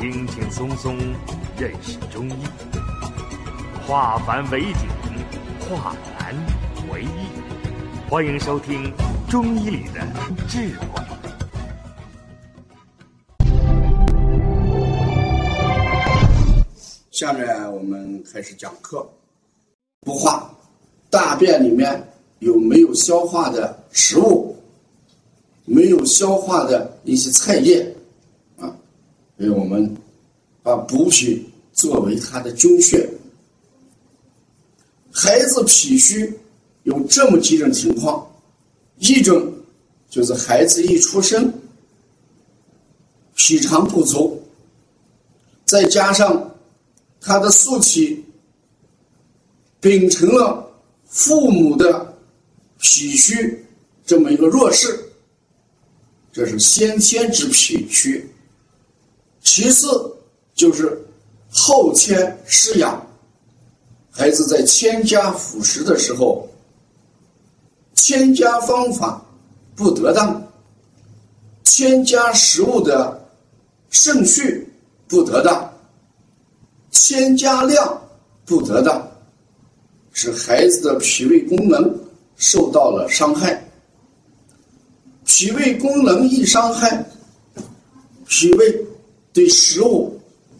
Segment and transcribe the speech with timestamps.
[0.00, 0.96] 轻轻松松
[1.58, 2.34] 认识中医，
[3.84, 4.88] 化繁为简，
[5.68, 6.32] 化难
[6.92, 8.08] 为易。
[8.08, 8.92] 欢迎收听
[9.28, 10.06] 《中医里的
[10.46, 10.86] 智慧》。
[17.10, 19.04] 下面我们开始讲课。
[20.02, 20.48] 不化，
[21.10, 22.00] 大便里面
[22.38, 24.56] 有没有消化的食物？
[25.64, 27.84] 没有消化的一些菜叶，
[29.38, 29.96] 所以我们
[30.62, 33.08] 把补脾作为它的经穴。
[35.12, 36.32] 孩子脾虚
[36.82, 38.28] 有这么几种情况：
[38.98, 39.52] 一种
[40.10, 41.52] 就是孩子一出生
[43.36, 44.42] 脾肠不足，
[45.64, 46.54] 再加上
[47.20, 48.24] 他的素体
[49.80, 50.68] 秉承了
[51.06, 52.16] 父母的
[52.80, 53.64] 脾虚
[54.04, 54.98] 这么一个弱势。
[56.32, 58.28] 这是先天之脾虚，
[59.50, 59.88] 其次
[60.54, 61.02] 就是
[61.50, 63.02] 后天施养，
[64.10, 66.46] 孩子在添加辅食的时候，
[67.94, 69.24] 添加方法
[69.74, 70.46] 不得当，
[71.64, 73.18] 添加食物的
[73.88, 74.70] 顺序
[75.08, 75.72] 不得当，
[76.90, 78.00] 添加量
[78.44, 79.10] 不得当，
[80.12, 81.98] 使孩子的脾胃功能
[82.36, 83.64] 受到了伤害。
[85.24, 87.02] 脾胃功能一伤害，
[88.26, 88.86] 脾胃
[89.32, 90.18] 对食物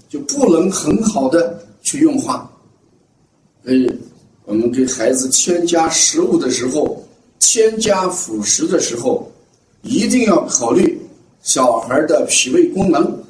[0.09, 2.51] 就不能很好的去运化。
[3.65, 3.91] 所以，
[4.45, 7.03] 我们给孩子添加食物的时候，
[7.39, 9.31] 添加辅食的时候，
[9.83, 11.01] 一定要考虑
[11.43, 13.23] 小孩的脾胃功能，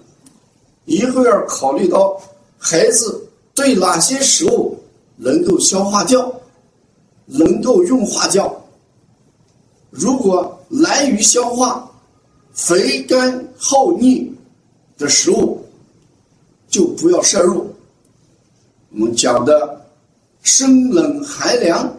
[0.84, 2.20] 一会儿考虑到
[2.56, 4.78] 孩子对哪些食物
[5.16, 6.32] 能够消化掉，
[7.26, 8.54] 能够运化掉。
[9.90, 11.90] 如果难于消化、
[12.52, 14.32] 肥甘厚腻
[14.98, 15.64] 的食物，
[16.68, 17.72] 就不要摄入。
[18.90, 19.86] 我们讲的
[20.42, 21.96] 生冷寒凉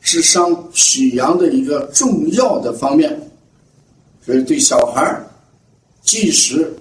[0.00, 3.30] 是伤脾阳的一个重要的方面，
[4.24, 5.26] 所以对小孩儿
[6.02, 6.72] 忌食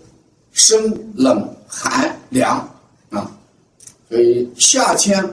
[0.52, 2.58] 生冷寒凉
[3.10, 3.36] 啊。
[4.08, 5.28] 所以夏天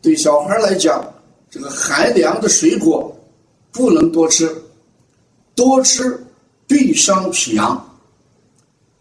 [0.00, 1.04] 对小孩来讲，
[1.50, 3.14] 这个寒凉的水果
[3.72, 4.50] 不能多吃。
[5.54, 6.22] 多吃
[6.66, 7.85] 必伤脾阳。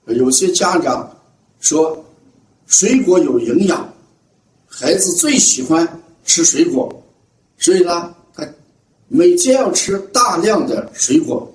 [0.08, 1.10] 有些家长
[1.60, 2.04] 说
[2.68, 3.94] 水果有营养，
[4.68, 5.88] 孩子最喜欢
[6.24, 7.04] 吃水果，
[7.58, 8.48] 所以呢，他
[9.08, 11.52] 每天要吃大量的水果。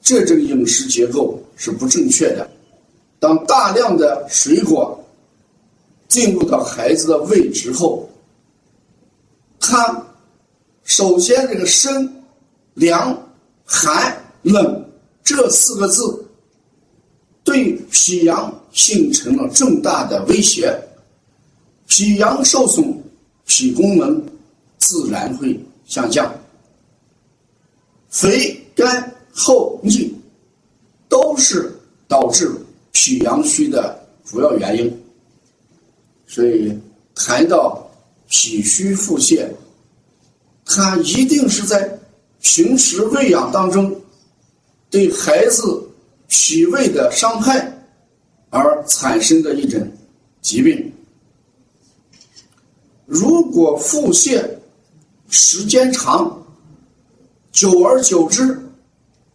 [0.00, 2.50] 这种饮食结构是不正确的。
[3.18, 5.02] 当大量的水果
[6.08, 8.08] 进入到孩子的胃之后，
[9.58, 10.06] 他
[10.84, 12.22] 首先这个生
[12.74, 13.18] 凉。
[13.66, 14.90] 寒冷
[15.22, 16.23] 这四个字，
[17.44, 20.76] 对脾阳形成了重大的威胁。
[21.86, 22.92] 脾阳受损，
[23.46, 24.20] 脾功能
[24.78, 25.56] 自然会
[25.86, 26.34] 下降。
[28.08, 30.12] 肥甘厚腻
[31.08, 31.70] 都是
[32.08, 32.50] 导致
[32.90, 35.04] 脾阳虚的主要原因。
[36.26, 36.72] 所以
[37.14, 37.88] 谈到
[38.28, 39.46] 脾虚腹泻，
[40.64, 41.96] 它一定是在。
[42.46, 43.90] 平时喂养当中，
[44.90, 45.82] 对孩子
[46.36, 47.72] 脾胃的伤害
[48.50, 49.80] 而产生的一种
[50.42, 50.92] 疾病。
[53.06, 54.44] 如果腹泻
[55.28, 56.44] 时间长，
[57.52, 58.60] 久而久之，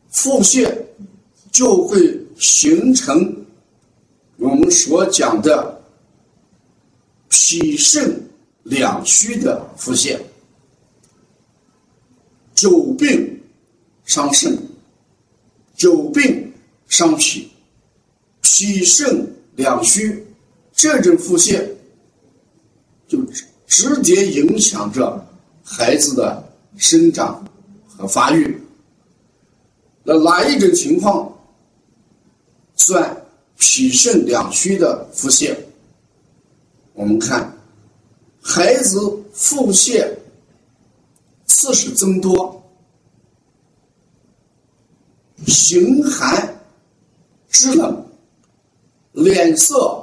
[0.10, 0.70] 腹泻
[1.52, 3.46] 就会形成
[4.36, 5.82] 我们所讲的
[7.30, 8.22] 脾肾
[8.64, 10.20] 两虚的腹泻。
[12.54, 13.42] 久病
[14.04, 14.58] 伤肾，
[15.78, 16.49] 久病
[16.90, 17.50] 伤脾，
[18.42, 20.28] 脾肾两虚，
[20.74, 21.66] 这种腹泻
[23.08, 23.24] 就
[23.66, 25.26] 直接影响着
[25.64, 26.44] 孩子的
[26.76, 27.42] 生长
[27.88, 28.62] 和发育。
[30.04, 31.34] 那哪一种情况
[32.76, 33.26] 算
[33.58, 35.56] 脾肾两虚的腹泻？
[36.94, 37.58] 我们看
[38.42, 39.00] 孩子
[39.32, 40.14] 腹泻。
[41.52, 42.64] 次数增多，
[45.46, 46.59] 形寒
[47.60, 48.06] 肢冷，
[49.12, 50.02] 脸色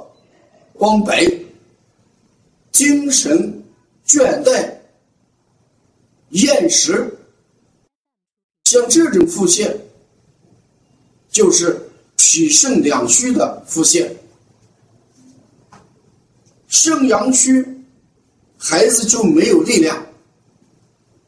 [0.73, 1.25] 光白，
[2.71, 3.51] 精神
[4.05, 4.71] 倦怠，
[6.29, 7.17] 厌食，
[8.65, 9.75] 像这种腹泻，
[11.31, 14.07] 就是脾肾两虚的腹泻。
[16.67, 17.65] 肾阳虚，
[18.55, 20.05] 孩子就没有力量。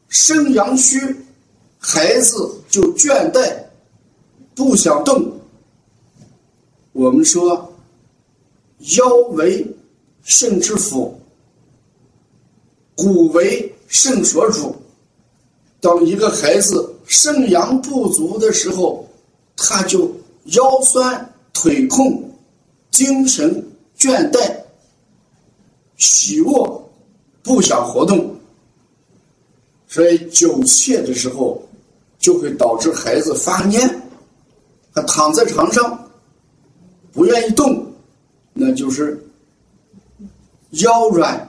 [0.06, 0.96] 肾阳虚，
[1.76, 3.52] 孩子就倦怠，
[4.54, 5.39] 不想动。
[6.92, 7.72] 我们说，
[8.96, 9.64] 腰为
[10.22, 11.18] 肾之府，
[12.96, 14.74] 骨为肾所主。
[15.80, 19.08] 当一个孩子肾阳不足的时候，
[19.56, 20.10] 他就
[20.46, 22.22] 腰酸腿痛，
[22.90, 23.64] 精神
[23.96, 24.52] 倦怠，
[25.96, 26.90] 喜卧
[27.42, 28.34] 不想活动。
[29.86, 31.62] 所以久泻的时候，
[32.18, 33.88] 就会导致孩子发蔫，
[34.92, 36.09] 他躺在床上
[37.12, 37.86] 不愿意动，
[38.52, 39.20] 那就是
[40.70, 41.48] 腰软、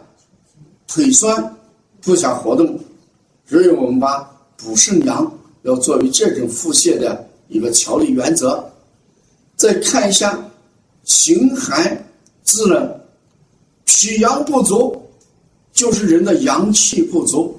[0.87, 1.55] 腿酸，
[2.01, 2.79] 不想活动。
[3.45, 4.19] 所以我们把
[4.57, 5.31] 补肾阳
[5.63, 8.63] 要作为这种腹泻的一个调理原则。
[9.55, 10.39] 再看一下
[11.03, 12.03] 形寒
[12.43, 12.99] 滋冷，
[13.85, 14.99] 脾阳不足，
[15.71, 17.55] 就是人的阳气不足。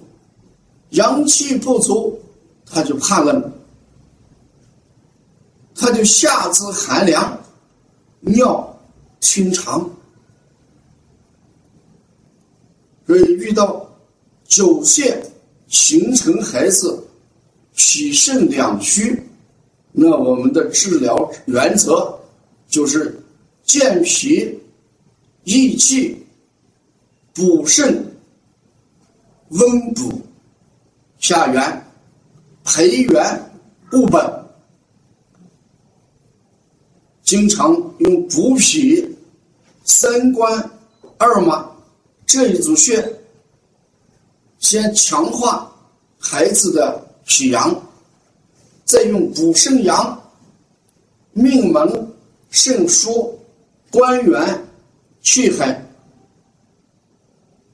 [0.91, 2.19] 阳气不足，
[2.67, 3.53] 他就怕冷，
[5.75, 7.39] 他就下肢寒凉，
[8.23, 8.81] 尿
[9.21, 9.89] 清长。
[13.07, 13.87] 所以遇到
[14.45, 15.17] 久泻
[15.69, 17.07] 形成孩子
[17.77, 19.23] 脾肾两虚，
[19.93, 22.19] 那我们的治疗原则
[22.69, 23.17] 就是
[23.65, 24.59] 健脾
[25.45, 26.25] 益气、
[27.35, 28.05] 补肾
[29.51, 30.21] 温补。
[31.19, 31.87] 下元、
[32.65, 33.51] 培元、
[33.89, 34.42] 固本，
[37.33, 39.09] 经常用补脾、
[39.85, 40.71] 三关、
[41.17, 41.67] 二马
[42.27, 43.03] 这一组穴，
[44.59, 45.75] 先强化
[46.19, 47.75] 孩子的脾阳，
[48.85, 50.23] 再用补肾阳、
[51.33, 52.15] 命门、
[52.51, 53.33] 肾腧、
[53.91, 54.67] 关元、
[55.23, 55.83] 气海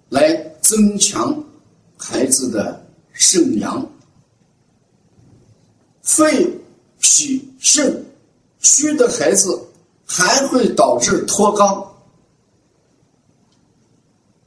[0.08, 1.36] 来增强
[1.96, 2.86] 孩子的。
[3.12, 3.84] 肾阳、
[6.02, 6.48] 肺、
[7.00, 8.06] 脾、肾
[8.60, 9.60] 虚的孩子，
[10.04, 11.84] 还会导致脱肛。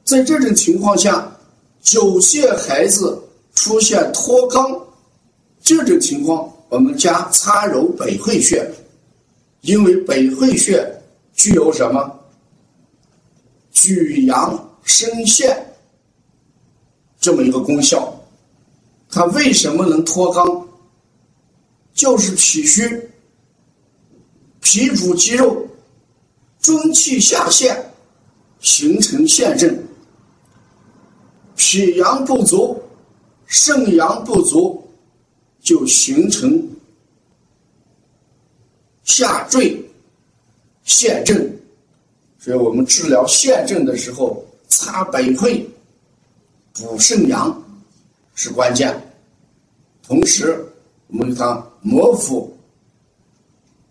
[0.04, 1.30] 在这种情况下，
[1.80, 3.20] 久泻孩子
[3.54, 4.78] 出现脱肛，
[5.62, 8.68] 这种情况我们加擦揉百会穴，
[9.62, 10.84] 因为百会穴
[11.34, 12.18] 具有什么？
[13.70, 15.74] 举阳生陷
[17.18, 18.14] 这么一个功效。
[19.10, 20.66] 它为什么能脱肛？
[21.94, 23.10] 就是脾虚，
[24.62, 25.66] 脾主肌肉，
[26.60, 27.76] 中气下陷，
[28.60, 29.76] 形成陷症。
[31.56, 32.80] 脾阳不足，
[33.44, 34.82] 肾阳不足，
[35.60, 36.66] 就形成
[39.04, 39.84] 下坠
[40.84, 41.36] 陷症。
[42.38, 45.68] 所以我们治疗陷症的时候，擦百会，
[46.72, 47.62] 补肾阳。
[48.34, 48.98] 是关键，
[50.02, 50.64] 同时
[51.08, 52.51] 我们给他摩腹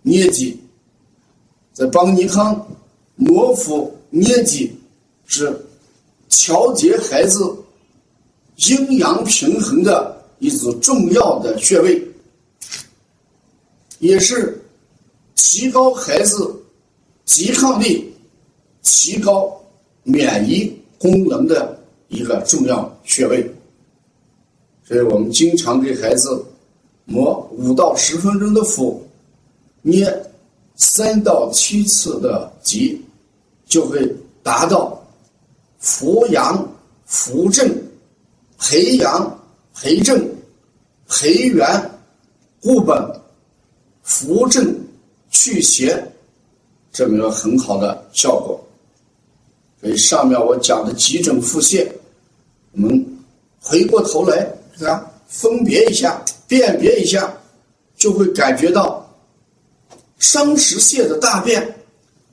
[0.01, 0.59] 捏脊，
[1.74, 2.68] 在帮尼康
[3.15, 4.75] 摩腹捏脊
[5.25, 5.56] 是
[6.30, 7.56] 调节孩子
[8.56, 12.01] 阴阳平衡的一组重要的穴位，
[14.00, 14.59] 也是
[15.36, 16.56] 提高孩子
[17.25, 18.12] 抵抗力、
[18.81, 19.56] 提高
[20.04, 23.50] 免疫功能的一个重要穴位。
[24.83, 26.44] 所以我们经常给孩子
[27.06, 29.01] 磨五到十分钟的腹，
[29.81, 30.06] 捏
[30.75, 33.00] 三到七次的脊，
[33.66, 34.09] 就会
[34.42, 35.02] 达到
[35.80, 36.68] 扶阳、
[37.06, 37.69] 扶正、
[38.57, 39.40] 培阳、
[39.76, 40.23] 培正、
[41.07, 41.92] 培元、
[42.61, 42.97] 固本、
[44.04, 44.73] 扶正、
[45.30, 46.02] 祛邪
[46.92, 48.59] 这么一个很好的效果。
[49.81, 51.88] 所以上面我讲的几种腹泻，
[52.71, 53.06] 我们
[53.59, 54.47] 回过头来。
[54.81, 57.31] 啊，分别一下，辨别一下，
[57.97, 59.07] 就会感觉到
[60.21, 61.75] 伤食泻的大便，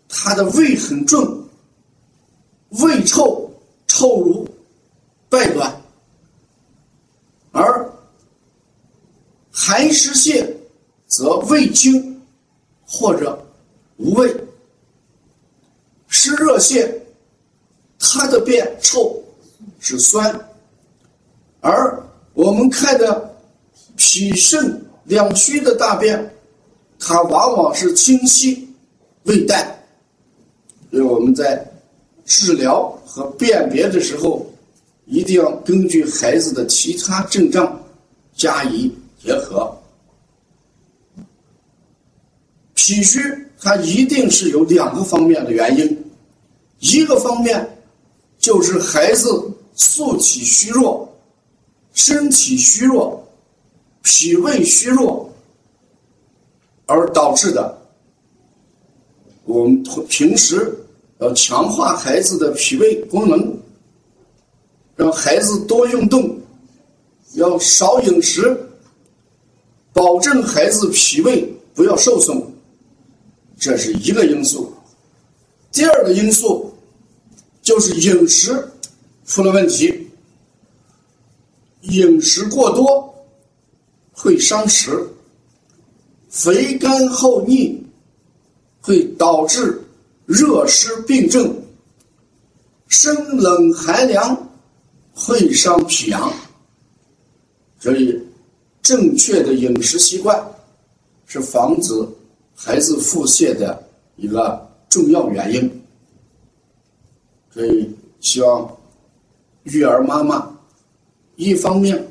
[0.08, 1.48] 它的味很重，
[2.68, 3.50] 胃臭，
[3.86, 4.46] 臭如
[5.28, 5.72] 败卵；
[7.50, 7.90] 而
[9.50, 10.48] 寒湿泻
[11.06, 12.22] 则胃清
[12.86, 13.44] 或者
[13.96, 14.28] 无味；
[16.06, 16.88] 湿热泻，
[17.98, 19.20] 它的便臭
[19.80, 20.48] 是酸，
[21.60, 22.00] 而。
[22.34, 23.36] 我们看的
[23.96, 26.37] 脾肾两虚的大便，
[26.98, 28.68] 它往往是清晰、
[29.24, 29.74] 未淡。
[30.90, 31.64] 所以我们在
[32.24, 34.46] 治疗和辨别的时候，
[35.06, 37.80] 一定要根据孩子的其他症状
[38.34, 39.76] 加以结合。
[42.74, 43.18] 脾虚
[43.60, 46.04] 它一定是有两个方面的原因，
[46.78, 47.78] 一个方面
[48.38, 49.28] 就是孩子
[49.74, 51.06] 素体虚弱。
[51.94, 53.26] 身体虚弱，
[54.04, 55.27] 脾胃虚弱，
[56.88, 57.78] 而导致的。
[59.44, 60.76] 我们平时
[61.20, 63.56] 要强化孩子的脾胃功能，
[64.96, 66.38] 让孩子多运动，
[67.34, 68.58] 要少饮食，
[69.92, 72.42] 保证孩子脾胃不要受损，
[73.58, 74.72] 这是一个因素。
[75.70, 76.72] 第二个因素
[77.62, 78.66] 就是饮食
[79.26, 80.10] 出了问题，
[81.82, 83.14] 饮食过多
[84.12, 85.06] 会伤食，
[86.38, 87.84] 肥甘厚腻
[88.80, 89.82] 会导致。
[90.28, 91.50] 热湿病症，
[92.88, 94.50] 生冷寒凉
[95.14, 96.30] 会伤脾阳，
[97.80, 98.14] 所以
[98.82, 100.38] 正确的饮食习惯
[101.24, 101.94] 是防止
[102.54, 103.82] 孩子腹泻的
[104.16, 105.82] 一个重要原因。
[107.50, 107.90] 所以
[108.20, 108.70] 希望
[109.62, 110.54] 育儿妈妈
[111.36, 112.06] 一方面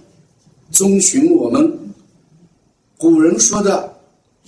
[0.72, 1.93] 遵循我们
[2.98, 3.96] 古人说的“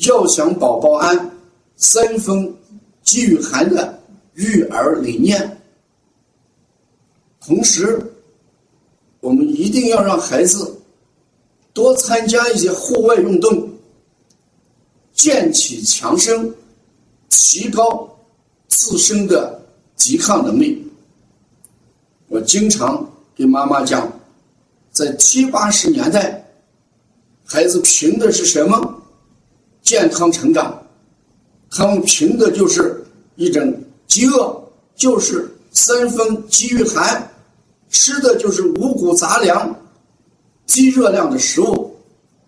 [0.07, 1.31] 要想宝宝安，
[1.75, 2.53] 三分”。
[3.01, 3.91] 给予孩子
[4.35, 5.59] 育儿理念，
[7.41, 7.99] 同时，
[9.19, 10.79] 我们一定要让孩子
[11.73, 13.67] 多参加一些户外运动，
[15.11, 16.53] 健体强身，
[17.29, 18.07] 提高
[18.67, 19.59] 自身的
[19.97, 20.87] 抵抗能力。
[22.27, 24.11] 我经常跟妈妈讲，
[24.91, 26.45] 在七八十年代，
[27.43, 28.98] 孩子凭的是什么？
[29.89, 30.79] 健康成长。
[31.71, 33.03] 他们凭的就是
[33.37, 34.55] 一种饥饿，
[34.95, 37.27] 就是三分饥与寒，
[37.89, 39.75] 吃的就是五谷杂粮、
[40.67, 41.91] 低热量的食物，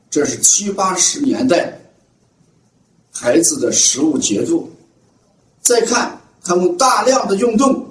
[0.08, 1.76] 这是七八十年代
[3.12, 4.70] 孩子的食物节奏。
[5.62, 7.84] 再看他们大量的运动，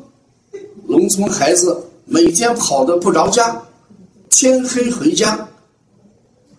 [0.86, 3.60] 农村孩子每天跑的不着家，
[4.28, 5.48] 天黑回家，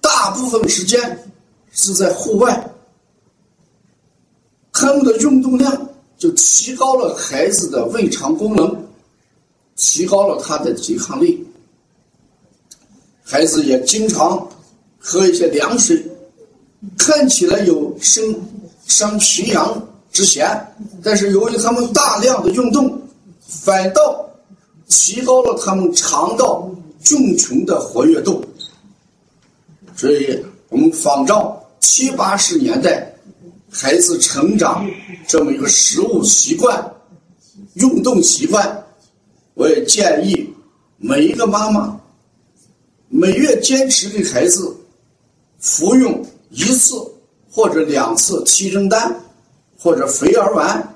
[0.02, 1.18] 大部分时间
[1.72, 2.68] 是在户外。
[4.82, 8.76] 他们的运动量就提高了孩子的胃肠功能，
[9.76, 11.46] 提高了他的抵抗力。
[13.24, 14.50] 孩子也经常
[14.98, 16.04] 喝一些凉水，
[16.98, 18.36] 看起来有生
[18.88, 20.50] 伤脾阳之嫌，
[21.04, 23.00] 但是由于他们大量的运动，
[23.48, 24.28] 反倒
[24.88, 26.68] 提高了他们肠道
[27.04, 28.44] 菌群的活跃度。
[29.96, 33.11] 所以我们仿照七八十年代。
[33.74, 34.86] 孩子成长
[35.26, 36.94] 这么一个食物习惯、
[37.76, 38.86] 运动习惯，
[39.54, 40.54] 我也建议
[40.98, 41.98] 每一个妈妈
[43.08, 44.76] 每月坚持给孩子
[45.60, 46.96] 服用一次
[47.50, 49.18] 或者两次提神丹
[49.78, 50.96] 或者肥儿丸，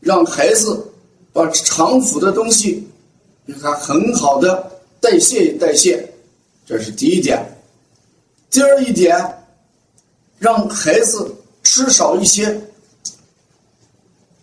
[0.00, 0.86] 让孩子
[1.32, 2.86] 把肠腑的东西
[3.46, 4.70] 给他很好的
[5.00, 6.06] 代谢代谢，
[6.66, 7.42] 这是第一点。
[8.50, 9.18] 第二一点，
[10.38, 11.34] 让孩子。
[11.72, 12.60] 吃少一些，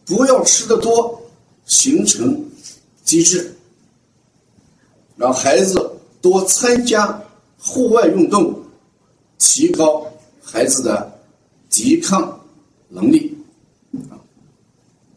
[0.05, 1.21] 不要吃的多，
[1.65, 2.41] 形成
[3.03, 3.53] 机制，
[5.17, 5.91] 让孩子
[6.21, 7.21] 多参加
[7.59, 8.57] 户外运动，
[9.39, 10.09] 提高
[10.41, 11.19] 孩子的
[11.69, 12.39] 抵抗
[12.87, 13.37] 能力。
[14.09, 14.15] 啊，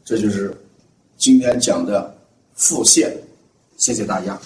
[0.05, 0.52] 这就是
[1.17, 2.12] 今天讲的
[2.55, 3.17] 腹泻。
[3.76, 4.37] 谢谢大家。